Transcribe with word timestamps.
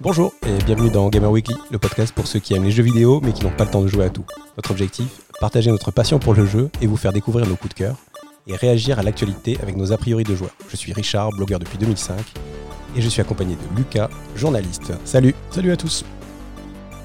Bonjour 0.00 0.32
et 0.46 0.62
bienvenue 0.62 0.90
dans 0.90 1.08
Gamer 1.08 1.28
Weekly, 1.28 1.56
le 1.72 1.78
podcast 1.80 2.14
pour 2.14 2.28
ceux 2.28 2.38
qui 2.38 2.54
aiment 2.54 2.62
les 2.62 2.70
jeux 2.70 2.84
vidéo 2.84 3.20
mais 3.20 3.32
qui 3.32 3.42
n'ont 3.42 3.50
pas 3.50 3.64
le 3.64 3.70
temps 3.70 3.82
de 3.82 3.88
jouer 3.88 4.04
à 4.04 4.10
tout. 4.10 4.24
Notre 4.56 4.70
objectif, 4.70 5.22
partager 5.40 5.72
notre 5.72 5.90
passion 5.90 6.20
pour 6.20 6.34
le 6.34 6.46
jeu 6.46 6.70
et 6.80 6.86
vous 6.86 6.96
faire 6.96 7.12
découvrir 7.12 7.48
nos 7.48 7.56
coups 7.56 7.74
de 7.74 7.78
cœur 7.80 7.96
et 8.46 8.54
réagir 8.54 9.00
à 9.00 9.02
l'actualité 9.02 9.58
avec 9.60 9.76
nos 9.76 9.90
a 9.92 9.96
priori 9.96 10.22
de 10.22 10.36
joueurs. 10.36 10.54
Je 10.68 10.76
suis 10.76 10.92
Richard, 10.92 11.30
blogueur 11.30 11.58
depuis 11.58 11.78
2005 11.78 12.16
et 12.94 13.00
je 13.00 13.08
suis 13.08 13.20
accompagné 13.20 13.56
de 13.56 13.76
Lucas, 13.76 14.08
journaliste. 14.36 14.92
Salut 15.04 15.34
Salut 15.50 15.72
à 15.72 15.76
tous 15.76 16.04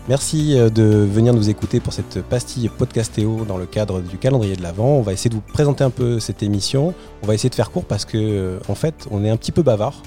Merci 0.07 0.55
euh, 0.55 0.69
de 0.69 0.83
venir 0.83 1.33
nous 1.33 1.49
écouter 1.49 1.79
pour 1.79 1.93
cette 1.93 2.21
pastille 2.21 2.69
podcastéo 2.69 3.43
dans 3.45 3.57
le 3.57 3.65
cadre 3.65 4.01
du 4.01 4.19
calendrier 4.19 4.55
de 4.55 4.61
l'Avent. 4.61 4.97
On 4.97 5.01
va 5.01 5.13
essayer 5.13 5.31
de 5.31 5.35
vous 5.35 5.41
présenter 5.41 5.83
un 5.83 5.89
peu 5.89 6.19
cette 6.19 6.43
émission. 6.43 6.93
On 7.23 7.27
va 7.27 7.33
essayer 7.33 7.49
de 7.49 7.55
faire 7.55 7.71
court 7.71 7.85
parce 7.85 8.05
que, 8.05 8.17
euh, 8.17 8.59
en 8.67 8.75
fait, 8.75 9.07
on 9.09 9.23
est 9.23 9.29
un 9.29 9.37
petit 9.37 9.53
peu 9.53 9.63
bavard. 9.63 10.03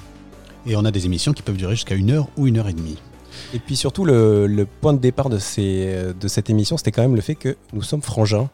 Et 0.67 0.77
on 0.77 0.85
a 0.85 0.91
des 0.91 1.07
émissions 1.07 1.33
qui 1.33 1.43
peuvent 1.43 1.57
durer 1.57 1.75
jusqu'à 1.75 1.95
une 1.95 2.11
heure 2.11 2.29
ou 2.37 2.47
une 2.47 2.59
heure 2.59 2.69
et 2.69 2.73
demie. 2.73 2.99
Et 3.55 3.59
puis 3.59 3.77
surtout, 3.77 4.05
le, 4.05 4.47
le 4.47 4.67
point 4.67 4.93
de 4.93 4.99
départ 4.99 5.29
de, 5.29 5.39
ces, 5.39 5.85
euh, 5.87 6.13
de 6.13 6.29
cette 6.29 6.51
émission, 6.51 6.77
c'était 6.77 6.91
quand 6.91 7.03
même 7.03 7.15
le 7.15 7.21
fait 7.21 7.35
que 7.37 7.57
nous 7.73 7.83
sommes 7.83 8.03
frangins. 8.03 8.51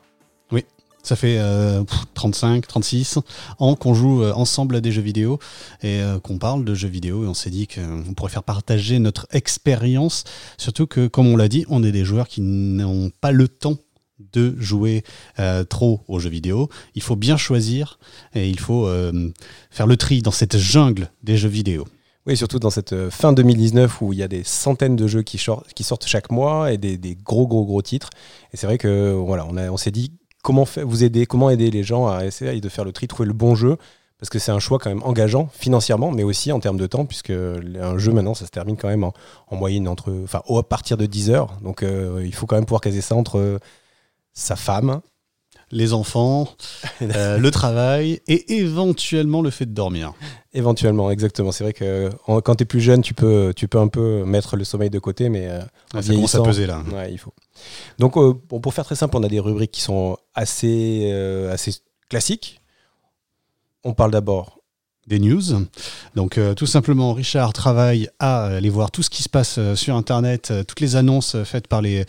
Oui, 0.51 0.65
ça 1.03 1.17
fait 1.17 1.39
euh, 1.39 1.83
pff, 1.85 2.01
35, 2.15 2.67
36 2.67 3.19
ans 3.59 3.75
qu'on 3.75 3.95
joue 3.95 4.23
euh, 4.23 4.33
ensemble 4.35 4.77
à 4.77 4.81
des 4.81 4.93
jeux 4.93 5.03
vidéo 5.03 5.39
et 5.83 6.01
euh, 6.01 6.19
qu'on 6.21 6.39
parle 6.39 6.65
de 6.65 6.75
jeux 6.75 6.89
vidéo. 6.89 7.25
Et 7.25 7.29
on 7.29 7.35
s'est 7.35 7.51
dit 7.51 7.67
qu'on 7.67 8.13
pourrait 8.15 8.31
faire 8.31 8.45
partager 8.45 8.99
notre 8.99 9.27
expérience. 9.31 10.25
Surtout 10.59 10.87
que, 10.87 11.07
comme 11.07 11.27
on 11.29 11.37
l'a 11.37 11.49
dit, 11.49 11.65
on 11.69 11.83
est 11.83 11.93
des 11.93 12.05
joueurs 12.05 12.29
qui 12.29 12.41
n'ont 12.43 13.11
pas 13.21 13.33
le 13.33 13.49
temps 13.49 13.79
de 14.33 14.55
jouer 14.59 15.03
euh, 15.39 15.65
trop 15.65 16.03
aux 16.09 16.19
jeux 16.19 16.31
vidéo. 16.31 16.69
Il 16.95 17.03
faut 17.03 17.17
bien 17.17 17.37
choisir 17.37 17.99
et 18.35 18.49
il 18.49 18.61
faut 18.61 18.87
euh, 18.87 19.33
faire 19.71 19.87
le 19.87 19.97
tri 19.97 20.23
dans 20.23 20.31
cette 20.31 20.57
jungle 20.57 21.11
des 21.23 21.37
jeux 21.37 21.49
vidéo. 21.49 21.87
Oui, 22.27 22.37
surtout 22.37 22.61
dans 22.61 22.71
cette 22.71 22.93
euh, 22.93 23.11
fin 23.11 23.33
2019 23.33 24.01
où 24.01 24.13
il 24.13 24.19
y 24.21 24.23
a 24.23 24.29
des 24.29 24.45
centaines 24.45 24.95
de 24.95 25.09
jeux 25.09 25.23
qui, 25.23 25.39
sortent 25.39 26.07
chaque 26.07 26.31
mois 26.31 26.73
et 26.73 26.79
des, 26.79 27.17
gros, 27.17 27.49
gros, 27.49 27.65
gros 27.65 27.83
titres. 27.83 28.11
Et 28.53 28.57
c'est 28.57 28.67
vrai 28.67 28.79
que 28.79 29.13
voilà, 29.13 29.45
on, 29.45 29.57
on 29.57 29.77
s'est 29.77 29.91
dit 29.91 30.13
comment 30.43 30.65
vous 30.85 31.03
aider, 31.03 31.27
comment 31.27 31.51
aider 31.51 31.71
les 31.71 31.83
gens 31.83 32.07
à 32.07 32.25
essayer 32.25 32.61
de 32.61 32.69
faire 32.69 32.85
le 32.85 32.93
tri, 32.93 33.09
trouver 33.09 33.27
le 33.27 33.33
bon 33.33 33.55
jeu? 33.57 33.77
Parce 34.23 34.31
que 34.31 34.39
c'est 34.39 34.53
un 34.53 34.61
choix 34.61 34.79
quand 34.79 34.89
même 34.89 35.03
engageant 35.03 35.49
financièrement, 35.53 36.13
mais 36.13 36.23
aussi 36.23 36.53
en 36.53 36.61
termes 36.61 36.77
de 36.77 36.87
temps, 36.87 37.07
puisque 37.07 37.31
un 37.31 37.99
jeu 37.99 38.13
maintenant, 38.13 38.35
ça 38.35 38.47
se 38.47 38.53
termine 38.53 38.77
quand 38.77 38.87
même 38.87 39.03
en, 39.03 39.13
en 39.49 39.57
moyenne 39.57 39.89
entre, 39.89 40.17
enfin, 40.23 40.43
à 40.49 40.63
partir 40.63 40.97
de 40.97 41.07
10 41.07 41.31
heures. 41.31 41.59
Donc 41.61 41.83
euh, 41.83 42.23
il 42.25 42.33
faut 42.33 42.47
quand 42.47 42.55
même 42.55 42.65
pouvoir 42.65 42.83
caser 42.83 43.01
ça 43.01 43.17
entre 43.17 43.41
euh, 43.41 43.59
sa 44.33 44.55
femme, 44.55 45.01
Les 45.75 45.95
enfants, 45.95 46.49
euh, 47.03 47.39
le 47.39 47.51
travail 47.51 48.21
et 48.29 48.57
éventuellement 48.59 49.41
le 49.43 49.49
fait 49.51 49.65
de 49.67 49.73
dormir. 49.73 50.13
Éventuellement, 50.53 51.11
exactement. 51.11 51.51
C'est 51.51 51.65
vrai 51.65 51.73
que 51.73 52.11
en- 52.27 52.41
quand 52.43 52.57
tu 52.57 52.63
es 52.63 52.67
plus 52.67 52.81
jeune, 52.83 53.01
tu 53.01 53.15
peux, 53.15 53.53
tu 53.57 53.69
peux 53.69 53.79
un 53.79 53.89
peu 53.89 54.23
mettre 54.25 54.57
le 54.57 54.65
sommeil 54.65 54.91
de 54.91 54.99
côté, 54.99 55.31
mais 55.31 55.47
euh, 55.49 55.61
en 55.61 55.63
Ah, 55.63 55.67
ça 55.67 55.69
commence 55.93 56.09
à 56.09 56.13
vieillissant, 56.13 56.43
peser 56.43 56.67
là. 56.67 56.83
ouais, 56.93 57.11
il 57.13 57.19
faut. 57.19 57.33
Donc, 57.99 58.17
euh, 58.19 58.35
bon, 58.51 58.61
pour 58.61 58.75
faire 58.75 58.85
très 58.85 58.97
simple, 58.97 59.17
on 59.17 59.23
a 59.23 59.29
des 59.29 59.41
rubriques 59.41 59.73
qui 59.73 59.81
sont 59.81 60.19
assez, 60.35 61.09
euh, 61.11 61.53
assez 61.53 61.73
classiques. 62.11 62.61
On 63.83 63.95
parle 63.95 64.11
d'abord. 64.11 64.59
Des 65.09 65.19
news. 65.19 65.43
Donc 66.15 66.39
euh, 66.39 66.55
tout 66.55 66.67
simplement, 66.67 67.13
Richard 67.13 67.53
travaille 67.53 68.09
à 68.19 68.45
aller 68.45 68.71
voir 68.71 68.91
tout 68.91 69.03
ce 69.03 69.11
qui 69.11 69.23
se 69.23 69.29
passe 69.29 69.57
euh, 69.59 69.75
sur 69.75 69.97
Internet, 69.97 70.51
euh, 70.51 70.63
toutes 70.63 70.81
les 70.81 70.95
annonces 70.95 71.37
faites 71.45 71.67
par 71.67 71.83
les, 71.83 72.07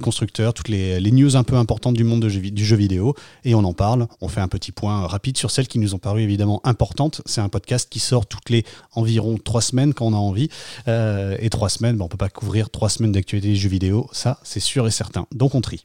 constructeurs, 0.00 0.52
toutes 0.52 0.68
les, 0.68 1.00
news 1.12 1.36
un 1.36 1.44
peu 1.44 1.56
importantes 1.56 1.94
du 1.94 2.02
monde 2.02 2.24
du 2.24 2.64
jeu 2.64 2.76
vidéo, 2.76 3.14
et 3.44 3.54
on 3.54 3.62
en 3.62 3.72
parle. 3.72 4.08
On 4.20 4.28
fait 4.28 4.40
un 4.40 4.48
petit 4.48 4.72
point 4.72 5.06
rapide 5.06 5.38
sur 5.38 5.50
celles 5.50 5.68
qui 5.68 5.78
nous 5.78 5.94
ont 5.94 5.98
paru 5.98 6.22
évidemment 6.22 6.60
importantes. 6.64 7.22
C'est 7.24 7.40
un 7.40 7.48
podcast 7.48 7.88
qui 7.88 8.00
sort 8.00 8.26
toutes 8.26 8.50
les 8.50 8.64
environ 8.94 9.38
trois 9.38 9.62
semaines 9.62 9.94
quand 9.94 10.06
on 10.06 10.14
a 10.14 10.16
envie. 10.16 10.48
Et 10.86 11.50
trois 11.50 11.68
semaines, 11.68 11.96
ben, 11.96 12.04
on 12.04 12.08
peut 12.08 12.16
pas 12.16 12.28
couvrir 12.28 12.70
trois 12.70 12.88
semaines 12.88 13.12
d'actualité 13.12 13.48
des 13.48 13.56
jeux 13.56 13.68
vidéo, 13.68 14.08
ça 14.12 14.38
c'est 14.42 14.60
sûr 14.60 14.86
et 14.86 14.90
certain. 14.90 15.26
Donc 15.32 15.54
on 15.54 15.60
trie. 15.60 15.84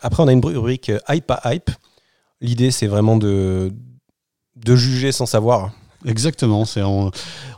Après, 0.00 0.22
on 0.22 0.28
a 0.28 0.32
une 0.32 0.44
rubrique 0.44 0.90
hype 1.08 1.30
à 1.30 1.54
hype. 1.54 1.70
L'idée, 2.40 2.70
c'est 2.70 2.86
vraiment 2.86 3.16
de, 3.16 3.72
de 4.56 4.76
juger 4.76 5.12
sans 5.12 5.26
savoir. 5.26 5.72
Exactement. 6.06 6.64
C'est 6.66 6.82
on, 6.82 7.10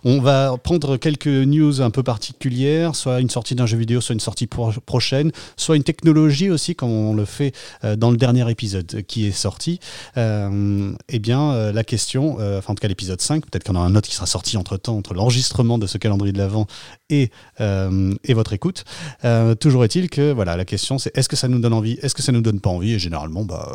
on 0.04 0.20
va 0.20 0.56
prendre 0.56 0.96
quelques 0.96 1.26
news 1.26 1.80
un 1.82 1.90
peu 1.90 2.02
particulières, 2.04 2.94
soit 2.94 3.20
une 3.20 3.30
sortie 3.30 3.54
d'un 3.56 3.66
jeu 3.66 3.76
vidéo, 3.76 4.00
soit 4.00 4.12
une 4.12 4.20
sortie 4.20 4.46
pro- 4.46 4.70
prochaine, 4.84 5.32
soit 5.56 5.74
une 5.76 5.82
technologie 5.82 6.50
aussi, 6.50 6.76
comme 6.76 6.90
on 6.90 7.12
le 7.14 7.24
fait 7.24 7.52
euh, 7.84 7.96
dans 7.96 8.10
le 8.10 8.16
dernier 8.16 8.48
épisode 8.50 9.02
qui 9.08 9.26
est 9.26 9.32
sorti. 9.32 9.80
Euh, 10.16 10.92
eh 11.08 11.18
bien, 11.18 11.52
euh, 11.52 11.72
la 11.72 11.82
question, 11.82 12.36
euh, 12.38 12.58
enfin 12.58 12.72
en 12.72 12.76
tout 12.76 12.80
cas 12.82 12.88
l'épisode 12.88 13.20
5, 13.20 13.44
peut-être 13.46 13.64
qu'il 13.64 13.74
y 13.74 13.76
en 13.76 13.80
a 13.80 13.84
un 13.84 13.94
autre 13.96 14.08
qui 14.08 14.14
sera 14.14 14.26
sorti 14.26 14.56
entre 14.56 14.76
temps, 14.76 14.96
entre 14.96 15.14
l'enregistrement 15.14 15.78
de 15.78 15.86
ce 15.88 15.98
calendrier 15.98 16.32
de 16.32 16.38
l'avant 16.38 16.66
et, 17.10 17.30
euh, 17.60 18.14
et 18.24 18.34
votre 18.34 18.52
écoute. 18.52 18.84
Euh, 19.24 19.54
toujours 19.56 19.84
est-il 19.84 20.08
que 20.08 20.32
voilà, 20.32 20.56
la 20.56 20.64
question 20.64 20.98
c'est 20.98 21.16
est-ce 21.18 21.28
que 21.28 21.36
ça 21.36 21.48
nous 21.48 21.58
donne 21.58 21.72
envie, 21.72 21.98
est-ce 22.02 22.14
que 22.14 22.22
ça 22.22 22.30
nous 22.32 22.42
donne 22.42 22.60
pas 22.60 22.70
envie? 22.70 22.92
Et 22.92 22.98
généralement, 23.00 23.44
bah, 23.44 23.72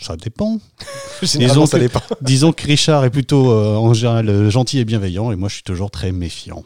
ça 0.00 0.16
dépend. 0.16 0.58
Généralement, 1.22 1.66
ça 1.66 1.78
que- 1.78 1.82
dépend. 1.82 2.02
Disons 2.20 2.52
que 2.52 2.64
Richard 2.66 3.04
est 3.04 3.10
plutôt 3.10 3.50
euh, 3.52 3.76
en 3.76 3.92
général 3.94 4.28
euh, 4.28 4.50
gentil 4.50 4.78
et 4.78 4.84
bienveillant, 4.84 5.32
et 5.32 5.36
moi 5.36 5.48
je 5.48 5.54
suis 5.54 5.62
toujours 5.62 5.90
très 5.90 6.12
méfiant. 6.12 6.64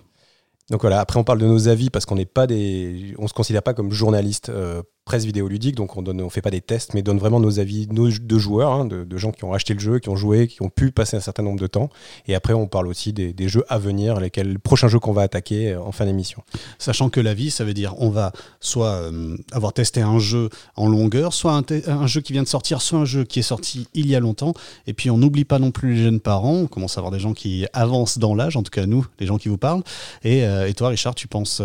Donc 0.70 0.82
voilà, 0.82 1.00
après 1.00 1.18
on 1.18 1.24
parle 1.24 1.38
de 1.38 1.46
nos 1.46 1.68
avis 1.68 1.90
parce 1.90 2.06
qu'on 2.06 2.14
n'est 2.14 2.24
pas 2.24 2.46
des, 2.46 3.14
on 3.18 3.28
se 3.28 3.34
considère 3.34 3.62
pas 3.62 3.74
comme 3.74 3.90
journaliste 3.92 4.48
euh, 4.48 4.82
presse 5.04 5.24
vidéoludique, 5.24 5.74
donc 5.74 5.96
on 5.96 6.04
on 6.06 6.30
fait 6.30 6.42
pas 6.42 6.50
des 6.50 6.60
tests, 6.60 6.94
mais 6.94 7.02
donne 7.02 7.18
vraiment 7.18 7.40
nos 7.40 7.58
avis 7.58 7.88
de 7.88 8.38
joueurs, 8.38 8.70
hein, 8.72 8.84
de, 8.84 9.16
gens 9.16 9.32
qui 9.32 9.44
ont 9.44 9.52
acheté 9.52 9.74
le 9.74 9.80
jeu, 9.80 9.98
qui 9.98 10.08
ont 10.08 10.16
joué, 10.16 10.46
qui 10.46 10.62
ont 10.62 10.68
pu 10.68 10.92
passer 10.92 11.16
un 11.16 11.20
certain 11.20 11.42
nombre 11.42 11.58
de 11.58 11.66
temps. 11.66 11.90
Et 12.26 12.34
après 12.34 12.52
on 12.52 12.68
parle 12.68 12.86
aussi 12.86 13.12
des, 13.12 13.48
jeux 13.48 13.64
à 13.68 13.78
venir, 13.78 14.20
lesquels, 14.20 14.52
le 14.52 14.58
prochain 14.58 14.88
jeu 14.88 14.98
qu'on 15.00 15.12
va 15.12 15.22
attaquer 15.22 15.72
euh, 15.72 15.82
en 15.82 15.90
fin 15.90 16.06
d'émission. 16.06 16.42
Sachant 16.78 17.10
que 17.10 17.20
la 17.20 17.34
vie, 17.34 17.50
ça 17.50 17.64
veut 17.64 17.74
dire 17.74 17.94
on 17.98 18.10
va 18.10 18.32
soit 18.60 18.92
euh, 18.92 19.36
avoir 19.50 19.72
testé 19.72 20.00
un 20.00 20.18
jeu 20.18 20.48
en 20.76 20.88
longueur, 20.88 21.34
soit 21.34 21.60
un, 21.86 22.06
jeu 22.06 22.20
qui 22.20 22.32
vient 22.32 22.44
de 22.44 22.48
sortir, 22.48 22.80
soit 22.80 23.00
un 23.00 23.04
jeu 23.04 23.24
qui 23.24 23.40
est 23.40 23.42
sorti 23.42 23.88
il 23.94 24.06
y 24.06 24.14
a 24.14 24.20
longtemps. 24.20 24.54
Et 24.86 24.94
puis 24.94 25.10
on 25.10 25.18
n'oublie 25.18 25.44
pas 25.44 25.58
non 25.58 25.72
plus 25.72 25.94
les 25.94 26.02
jeunes 26.04 26.20
parents. 26.20 26.54
On 26.54 26.66
commence 26.66 26.96
à 26.96 27.00
avoir 27.00 27.12
des 27.12 27.20
gens 27.20 27.34
qui 27.34 27.66
avancent 27.72 28.18
dans 28.18 28.34
l'âge, 28.34 28.56
en 28.56 28.62
tout 28.62 28.70
cas 28.70 28.86
nous, 28.86 29.04
les 29.18 29.26
gens 29.26 29.38
qui 29.38 29.48
vous 29.48 29.58
parlent. 29.58 29.82
Et, 30.22 30.44
euh, 30.44 30.70
toi, 30.72 30.88
Richard, 30.88 31.14
tu 31.14 31.28
penses 31.28 31.60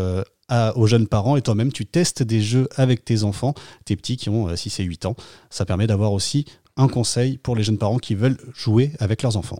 à- 0.50 0.76
aux 0.78 0.88
jeunes 0.88 1.08
parents 1.08 1.36
et 1.36 1.42
toi-même, 1.42 1.72
tu 1.72 1.86
testes 1.86 2.24
des 2.24 2.42
jeux 2.42 2.68
avec 2.76 3.04
tes 3.06 3.24
enfants, 3.24 3.54
tes 3.86 3.96
petits 3.96 4.18
qui 4.18 4.30
ont 4.30 4.48
euh, 4.48 4.56
6 4.56 4.80
et 4.80 4.84
8 4.84 5.06
ans. 5.06 5.16
Ça 5.50 5.66
permet 5.66 5.88
d'avoir 5.88 6.14
aussi 6.14 6.46
un 6.76 6.88
conseil 6.88 7.38
pour 7.38 7.56
les 7.56 7.64
jeunes 7.64 7.78
parents 7.78 7.98
qui 7.98 8.16
veulent 8.16 8.38
jouer 8.56 8.92
avec 9.00 9.24
leurs 9.24 9.36
enfants. 9.38 9.60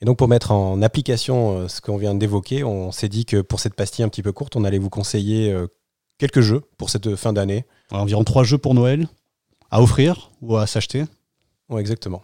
Et 0.00 0.06
donc 0.06 0.16
pour 0.16 0.28
mettre 0.28 0.52
en 0.52 0.80
application 0.80 1.58
euh, 1.58 1.68
ce 1.68 1.80
qu'on 1.80 1.96
vient 1.98 2.14
d'évoquer, 2.14 2.64
on 2.64 2.92
s'est 2.92 3.08
dit 3.08 3.24
que 3.26 3.40
pour 3.42 3.60
cette 3.60 3.74
pastille 3.74 4.04
un 4.04 4.08
petit 4.08 4.22
peu 4.22 4.32
courte, 4.32 4.56
on 4.56 4.64
allait 4.64 4.78
vous 4.78 4.88
conseiller 4.90 5.52
euh, 5.52 5.66
quelques 6.18 6.40
jeux 6.40 6.62
pour 6.78 6.88
cette 6.90 7.16
fin 7.16 7.32
d'année. 7.32 7.66
Environ 7.90 8.24
trois 8.24 8.44
jeux 8.44 8.58
pour 8.58 8.74
Noël 8.74 9.08
à 9.70 9.82
offrir 9.82 10.30
ou 10.40 10.56
à 10.56 10.66
s'acheter? 10.66 11.04
Ouais, 11.68 11.80
exactement. 11.80 12.22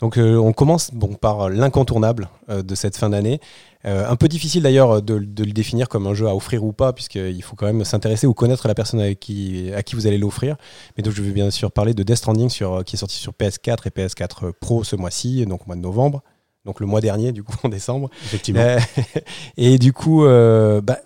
Donc 0.00 0.16
euh, 0.16 0.36
on 0.36 0.52
commence 0.52 0.92
bon, 0.92 1.14
par 1.14 1.48
l'incontournable 1.48 2.28
euh, 2.48 2.62
de 2.62 2.74
cette 2.74 2.96
fin 2.96 3.10
d'année. 3.10 3.40
Euh, 3.84 4.08
un 4.08 4.16
peu 4.16 4.26
difficile 4.26 4.64
d'ailleurs 4.64 5.02
de, 5.02 5.18
de 5.18 5.44
le 5.44 5.52
définir 5.52 5.88
comme 5.88 6.06
un 6.06 6.14
jeu 6.14 6.26
à 6.26 6.34
offrir 6.34 6.64
ou 6.64 6.72
pas, 6.72 6.92
puisqu'il 6.92 7.42
faut 7.42 7.56
quand 7.56 7.66
même 7.66 7.84
s'intéresser 7.84 8.26
ou 8.26 8.34
connaître 8.34 8.66
la 8.66 8.74
personne 8.74 9.00
avec 9.00 9.20
qui, 9.20 9.72
à 9.74 9.82
qui 9.82 9.94
vous 9.94 10.06
allez 10.06 10.18
l'offrir. 10.18 10.56
Mais 10.96 11.02
donc 11.02 11.14
je 11.14 11.22
vais 11.22 11.30
bien 11.30 11.50
sûr 11.50 11.70
parler 11.70 11.94
de 11.94 12.02
Death 12.02 12.16
Stranding 12.16 12.48
sur, 12.48 12.74
euh, 12.74 12.82
qui 12.82 12.96
est 12.96 12.98
sorti 12.98 13.16
sur 13.16 13.32
PS4 13.32 13.86
et 13.86 13.90
PS4 13.90 14.52
Pro 14.52 14.82
ce 14.82 14.96
mois-ci, 14.96 15.46
donc 15.46 15.62
au 15.62 15.66
mois 15.66 15.76
de 15.76 15.80
novembre. 15.80 16.22
Donc 16.64 16.80
le 16.80 16.86
mois 16.86 17.00
dernier, 17.00 17.32
du 17.32 17.42
coup, 17.42 17.54
en 17.62 17.68
décembre. 17.68 18.10
Effectivement. 18.24 18.60
Euh, 18.60 18.78
et 19.56 19.78
du 19.78 19.92
coup, 19.92 20.24
euh, 20.24 20.80
bah, 20.80 20.98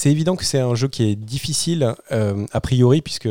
c'est 0.00 0.10
évident 0.10 0.34
que 0.34 0.46
c'est 0.46 0.60
un 0.60 0.74
jeu 0.74 0.88
qui 0.88 1.02
est 1.02 1.14
difficile 1.14 1.94
euh, 2.10 2.46
a 2.52 2.60
priori, 2.62 3.02
puisque... 3.02 3.28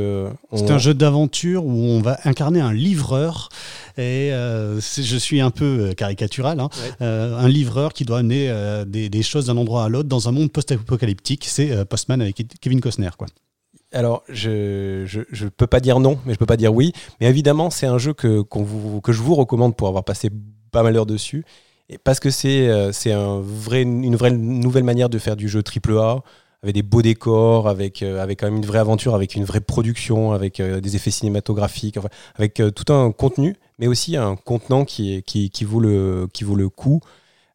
C'est 0.54 0.70
un 0.70 0.78
jeu 0.78 0.94
d'aventure 0.94 1.66
où 1.66 1.72
on 1.72 2.00
va 2.00 2.20
incarner 2.26 2.60
un 2.62 2.72
livreur. 2.72 3.50
Et 3.98 4.32
euh, 4.32 4.80
je 4.80 5.18
suis 5.18 5.42
un 5.42 5.50
peu 5.50 5.66
euh, 5.66 5.94
caricatural. 5.94 6.60
hein. 6.60 6.70
Ouais. 6.72 6.92
Euh, 7.02 7.36
un 7.40 7.48
livreur 7.48 7.92
qui 7.92 8.06
doit 8.06 8.20
amener 8.20 8.54
des, 8.86 9.10
des 9.10 9.24
choses 9.24 9.48
d'un 9.48 9.58
endroit 9.58 9.86
à 9.86 9.90
l'autre 9.90 10.08
dans 10.10 10.30
un 10.30 10.32
monde 10.32 10.52
post-apocalyptique. 10.52 11.46
C'est 11.48 11.86
Postman 11.86 12.22
avec 12.22 12.40
Kevin 12.62 12.82
Costner. 12.82 13.10
Quoi. 13.18 13.26
Alors, 13.92 14.22
je, 14.30 15.06
je, 15.08 15.22
je 15.32 15.48
peux 15.48 15.66
pas 15.66 15.80
dire 15.80 16.00
non, 16.00 16.20
mais 16.28 16.34
je 16.34 16.38
peux 16.38 16.46
pas 16.46 16.58
dire 16.58 16.72
oui. 16.72 16.94
Mais 17.20 17.26
évidemment, 17.30 17.72
c'est 17.72 17.88
un 17.88 17.98
jeu 17.98 18.14
que, 18.14 18.42
qu'on 18.42 18.62
vous, 18.62 19.02
que 19.02 19.12
je 19.12 19.24
vous 19.24 19.34
recommande 19.34 19.76
pour 19.76 19.88
avoir 19.88 20.04
passé 20.04 20.30
pas 20.72 20.84
mal 20.84 20.94
d'heures 20.94 21.08
dessus. 21.08 21.46
Et 21.90 21.98
parce 21.98 22.20
que 22.20 22.30
c'est, 22.30 22.70
c'est 22.94 23.12
un 23.12 23.40
vrai, 23.42 23.82
une 23.82 24.16
vraie 24.16 24.30
nouvelle 24.30 24.84
manière 24.84 25.10
de 25.10 25.18
faire 25.18 25.36
du 25.36 25.50
jeu 25.50 25.64
AAA, 25.64 26.22
avec 26.64 26.76
des 26.76 26.82
beaux 26.82 27.02
décors, 27.02 27.68
avec, 27.68 28.04
euh, 28.04 28.22
avec 28.22 28.40
quand 28.40 28.48
même 28.48 28.58
une 28.58 28.66
vraie 28.66 28.80
aventure, 28.80 29.16
avec 29.16 29.36
une 29.36 29.46
vraie 29.46 29.62
production, 29.62 30.34
avec 30.34 30.60
euh, 30.60 30.82
des 30.82 30.96
effets 30.96 31.12
cinématographiques, 31.12 31.98
avec 32.36 32.60
euh, 32.60 32.70
tout 32.70 32.92
un 32.92 33.12
contenu, 33.12 33.56
mais 33.78 33.88
aussi 33.88 34.18
un 34.18 34.36
contenant 34.36 34.84
qui, 34.84 35.24
qui, 35.24 35.64
vaut, 35.64 35.80
le, 35.80 36.28
qui 36.34 36.44
vaut 36.44 36.56
le 36.56 36.70
coup. 36.70 37.02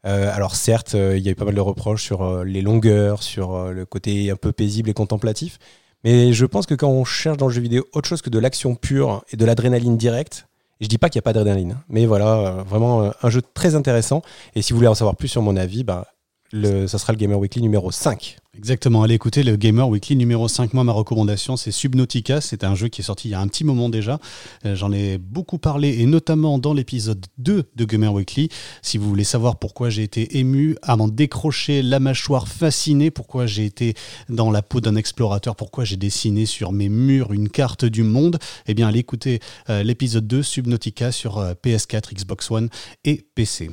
Alors 0.06 0.54
certes, 0.54 0.92
il 0.92 1.20
y 1.20 1.28
a 1.28 1.32
eu 1.32 1.34
pas 1.34 1.46
mal 1.46 1.54
de 1.54 1.60
reproches 1.62 2.02
sur 2.04 2.44
les 2.44 2.60
longueurs, 2.60 3.22
sur 3.22 3.72
le 3.72 3.86
côté 3.86 4.30
un 4.30 4.36
peu 4.36 4.52
paisible 4.52 4.90
et 4.90 4.92
contemplatif. 4.92 5.58
Mais 6.04 6.34
je 6.34 6.44
pense 6.44 6.66
que 6.66 6.74
quand 6.74 6.90
on 6.90 7.06
cherche 7.06 7.38
dans 7.38 7.46
le 7.46 7.54
jeu 7.54 7.62
vidéo 7.62 7.86
autre 7.94 8.06
chose 8.06 8.20
que 8.20 8.28
de 8.28 8.38
l'action 8.38 8.74
pure 8.74 9.24
et 9.32 9.38
de 9.38 9.44
l'adrénaline 9.46 9.96
directe, 9.96 10.46
et 10.78 10.84
je 10.84 10.90
dis 10.90 10.98
pas 10.98 11.08
qu'il 11.08 11.18
n'y 11.20 11.22
a 11.22 11.28
pas 11.28 11.32
d'adrénaline, 11.32 11.72
hein, 11.72 11.84
mais 11.88 12.04
voilà, 12.04 12.64
vraiment 12.68 13.12
un 13.22 13.30
jeu 13.30 13.40
très 13.54 13.76
intéressant. 13.76 14.20
Et 14.54 14.60
si 14.60 14.74
vous 14.74 14.76
voulez 14.76 14.88
en 14.88 14.94
savoir 14.94 15.16
plus 15.16 15.28
sur 15.28 15.40
mon 15.40 15.56
avis, 15.56 15.84
bah, 15.84 16.06
le, 16.54 16.86
ça 16.86 16.98
sera 16.98 17.12
le 17.12 17.18
Gamer 17.18 17.36
Weekly 17.36 17.60
numéro 17.60 17.90
5. 17.90 18.36
Exactement, 18.56 19.02
allez 19.02 19.14
écouter 19.14 19.42
le 19.42 19.56
Gamer 19.56 19.88
Weekly 19.88 20.14
numéro 20.14 20.46
5. 20.46 20.72
Moi, 20.72 20.84
ma 20.84 20.92
recommandation, 20.92 21.56
c'est 21.56 21.72
Subnautica. 21.72 22.40
C'est 22.40 22.62
un 22.62 22.76
jeu 22.76 22.86
qui 22.86 23.00
est 23.00 23.04
sorti 23.04 23.26
il 23.26 23.32
y 23.32 23.34
a 23.34 23.40
un 23.40 23.48
petit 23.48 23.64
moment 23.64 23.88
déjà. 23.88 24.20
Euh, 24.64 24.76
J'en 24.76 24.92
ai 24.92 25.18
beaucoup 25.18 25.58
parlé, 25.58 26.00
et 26.00 26.06
notamment 26.06 26.58
dans 26.60 26.72
l'épisode 26.72 27.26
2 27.38 27.64
de 27.74 27.84
Gamer 27.84 28.12
Weekly. 28.12 28.50
Si 28.82 28.98
vous 28.98 29.08
voulez 29.08 29.24
savoir 29.24 29.58
pourquoi 29.58 29.90
j'ai 29.90 30.04
été 30.04 30.38
ému 30.38 30.76
à 30.82 30.94
m'en 30.96 31.08
décrocher 31.08 31.82
la 31.82 31.98
mâchoire 31.98 32.46
fascinée, 32.46 33.10
pourquoi 33.10 33.46
j'ai 33.46 33.64
été 33.64 33.94
dans 34.28 34.52
la 34.52 34.62
peau 34.62 34.80
d'un 34.80 34.94
explorateur, 34.94 35.56
pourquoi 35.56 35.84
j'ai 35.84 35.96
dessiné 35.96 36.46
sur 36.46 36.70
mes 36.70 36.88
murs 36.88 37.32
une 37.32 37.48
carte 37.48 37.84
du 37.84 38.04
monde, 38.04 38.38
eh 38.68 38.74
bien, 38.74 38.86
allez 38.86 39.00
écouter 39.00 39.40
euh, 39.70 39.82
l'épisode 39.82 40.28
2 40.28 40.44
Subnautica 40.44 41.10
sur 41.10 41.38
euh, 41.38 41.54
PS4, 41.64 42.14
Xbox 42.14 42.48
One 42.52 42.68
et 43.04 43.26
PC. 43.34 43.70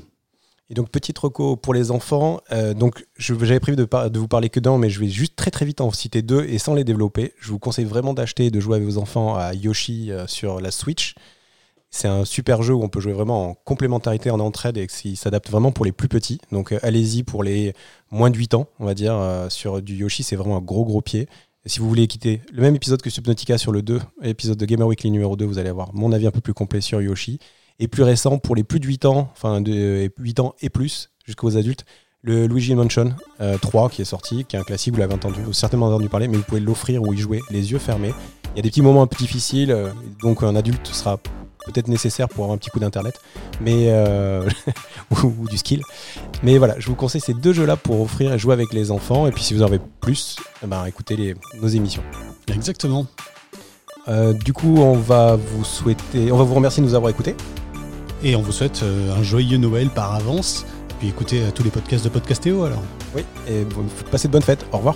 Et 0.71 0.73
donc, 0.73 0.89
petite 0.89 1.17
reco 1.19 1.57
pour 1.57 1.73
les 1.73 1.91
enfants. 1.91 2.39
Euh, 2.53 2.73
donc, 2.73 3.05
j'avais 3.17 3.59
prévu 3.59 3.75
de, 3.75 3.83
de 4.07 4.19
vous 4.19 4.29
parler 4.29 4.49
que 4.49 4.61
d'un, 4.61 4.77
mais 4.77 4.89
je 4.89 5.01
vais 5.01 5.09
juste 5.09 5.35
très 5.35 5.51
très 5.51 5.65
vite 5.65 5.81
en 5.81 5.91
citer 5.91 6.21
deux 6.21 6.45
et 6.45 6.59
sans 6.59 6.73
les 6.73 6.85
développer. 6.85 7.33
Je 7.41 7.49
vous 7.49 7.59
conseille 7.59 7.83
vraiment 7.83 8.13
d'acheter 8.13 8.45
et 8.45 8.51
de 8.51 8.59
jouer 8.61 8.77
avec 8.77 8.87
vos 8.87 8.97
enfants 8.97 9.35
à 9.35 9.53
Yoshi 9.53 10.11
euh, 10.11 10.27
sur 10.27 10.61
la 10.61 10.71
Switch. 10.71 11.13
C'est 11.89 12.07
un 12.07 12.23
super 12.23 12.63
jeu 12.63 12.73
où 12.73 12.81
on 12.83 12.87
peut 12.87 13.01
jouer 13.01 13.11
vraiment 13.11 13.49
en 13.49 13.53
complémentarité, 13.53 14.31
en 14.31 14.39
entraide 14.39 14.77
et 14.77 14.87
qui 14.87 15.17
s'adapte 15.17 15.49
vraiment 15.49 15.73
pour 15.73 15.83
les 15.83 15.91
plus 15.91 16.07
petits. 16.07 16.39
Donc, 16.53 16.71
euh, 16.71 16.79
allez-y 16.83 17.23
pour 17.23 17.43
les 17.43 17.73
moins 18.09 18.29
de 18.29 18.37
8 18.37 18.53
ans, 18.53 18.67
on 18.79 18.85
va 18.85 18.93
dire. 18.93 19.19
sur 19.49 19.81
du 19.81 19.97
Yoshi, 19.97 20.23
c'est 20.23 20.37
vraiment 20.37 20.55
un 20.55 20.61
gros 20.61 20.85
gros 20.85 21.01
pied. 21.01 21.27
Si 21.65 21.79
vous 21.79 21.89
voulez 21.89 22.07
quitter 22.07 22.39
le 22.53 22.61
même 22.61 22.75
épisode 22.75 23.01
que 23.01 23.09
Subnautica 23.09 23.57
sur 23.57 23.73
le 23.73 23.81
2, 23.81 23.99
l'épisode 24.21 24.57
de 24.57 24.65
Gamer 24.65 24.87
Weekly 24.87 25.11
numéro 25.11 25.35
2, 25.35 25.43
vous 25.43 25.57
allez 25.57 25.69
avoir 25.69 25.93
mon 25.93 26.13
avis 26.13 26.27
un 26.27 26.31
peu 26.31 26.39
plus 26.39 26.53
complet 26.53 26.79
sur 26.79 27.01
Yoshi. 27.01 27.39
Et 27.79 27.87
plus 27.87 28.03
récent, 28.03 28.37
pour 28.37 28.55
les 28.55 28.63
plus 28.63 28.79
de 28.79 28.85
8 28.85 29.05
ans, 29.05 29.29
enfin 29.31 29.61
de 29.61 30.11
8 30.17 30.39
ans 30.39 30.53
et 30.61 30.69
plus, 30.69 31.09
jusqu'aux 31.25 31.57
adultes, 31.57 31.85
le 32.23 32.45
Luigi 32.45 32.75
Mansion 32.75 33.15
euh, 33.39 33.57
3 33.57 33.89
qui 33.89 34.01
est 34.01 34.05
sorti, 34.05 34.45
qui 34.45 34.55
est 34.55 34.59
un 34.59 34.63
classique, 34.63 34.93
vous 34.93 34.99
l'avez 34.99 35.13
entendu, 35.13 35.39
vous 35.39 35.45
avez 35.45 35.53
certainement 35.53 35.87
entendu 35.87 36.09
parler, 36.09 36.27
mais 36.27 36.37
vous 36.37 36.43
pouvez 36.43 36.61
l'offrir 36.61 37.01
ou 37.01 37.13
y 37.13 37.17
jouer 37.17 37.41
les 37.49 37.71
yeux 37.71 37.79
fermés. 37.79 38.13
Il 38.53 38.57
y 38.57 38.59
a 38.59 38.61
des 38.61 38.69
petits 38.69 38.81
moments 38.81 39.01
un 39.01 39.07
peu 39.07 39.15
difficiles, 39.17 39.71
euh, 39.71 39.89
donc 40.21 40.43
un 40.43 40.55
adulte 40.55 40.85
sera 40.87 41.17
peut-être 41.65 41.87
nécessaire 41.87 42.27
pour 42.27 42.43
avoir 42.43 42.55
un 42.55 42.57
petit 42.57 42.69
coup 42.69 42.79
d'internet, 42.79 43.19
mais 43.59 43.87
euh, 43.89 44.47
ou, 45.11 45.33
ou 45.41 45.47
du 45.47 45.57
skill. 45.57 45.83
Mais 46.43 46.57
voilà, 46.57 46.75
je 46.79 46.87
vous 46.87 46.95
conseille 46.95 47.21
ces 47.21 47.33
deux 47.33 47.53
jeux-là 47.53 47.77
pour 47.77 48.01
offrir 48.01 48.33
et 48.33 48.39
jouer 48.39 48.53
avec 48.53 48.73
les 48.73 48.91
enfants. 48.91 49.27
Et 49.27 49.31
puis 49.31 49.43
si 49.43 49.53
vous 49.53 49.63
en 49.63 49.67
avez 49.67 49.79
plus, 49.99 50.37
eh 50.63 50.67
ben, 50.67 50.85
écoutez 50.85 51.15
les, 51.15 51.35
nos 51.61 51.67
émissions. 51.67 52.03
Exactement. 52.53 53.05
Euh, 54.07 54.33
du 54.33 54.53
coup, 54.53 54.77
on 54.77 54.95
va 54.95 55.35
vous 55.35 55.63
souhaiter, 55.63 56.31
on 56.31 56.37
va 56.37 56.43
vous 56.43 56.55
remercier 56.55 56.81
de 56.81 56.87
nous 56.87 56.95
avoir 56.95 57.11
écoutés. 57.11 57.35
Et 58.23 58.35
on 58.35 58.41
vous 58.41 58.51
souhaite 58.51 58.83
euh, 58.83 59.15
un 59.15 59.23
joyeux 59.23 59.57
Noël 59.57 59.89
par 59.89 60.13
avance. 60.13 60.65
Puis 60.99 61.09
écoutez 61.09 61.41
euh, 61.41 61.51
tous 61.53 61.63
les 61.63 61.71
podcasts 61.71 62.03
de 62.03 62.09
Podcastéo 62.09 62.63
alors. 62.63 62.83
Oui, 63.15 63.23
et 63.47 63.65
passez 64.11 64.27
de 64.27 64.33
bonnes 64.33 64.43
fêtes. 64.43 64.65
Au 64.71 64.77
revoir. 64.77 64.95